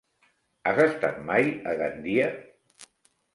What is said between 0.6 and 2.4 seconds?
Has estat mai a Gandia?